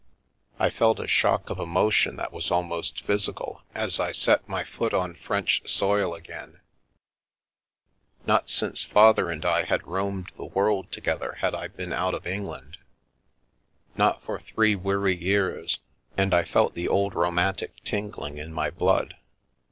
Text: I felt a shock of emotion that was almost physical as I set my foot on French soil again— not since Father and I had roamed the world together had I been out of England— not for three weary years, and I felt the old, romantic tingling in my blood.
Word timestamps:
I 0.57 0.71
felt 0.71 0.99
a 0.99 1.05
shock 1.05 1.51
of 1.51 1.59
emotion 1.59 2.15
that 2.15 2.33
was 2.33 2.49
almost 2.49 3.03
physical 3.03 3.61
as 3.75 3.99
I 3.99 4.11
set 4.13 4.49
my 4.49 4.63
foot 4.63 4.95
on 4.95 5.13
French 5.13 5.61
soil 5.69 6.15
again— 6.15 6.59
not 8.25 8.49
since 8.49 8.83
Father 8.83 9.29
and 9.29 9.45
I 9.45 9.61
had 9.63 9.85
roamed 9.85 10.31
the 10.37 10.45
world 10.45 10.91
together 10.91 11.33
had 11.41 11.53
I 11.53 11.67
been 11.67 11.93
out 11.93 12.15
of 12.15 12.25
England— 12.25 12.79
not 13.95 14.23
for 14.23 14.39
three 14.39 14.75
weary 14.75 15.15
years, 15.15 15.77
and 16.17 16.33
I 16.33 16.45
felt 16.45 16.73
the 16.73 16.87
old, 16.87 17.13
romantic 17.13 17.75
tingling 17.83 18.39
in 18.39 18.51
my 18.51 18.71
blood. 18.71 19.17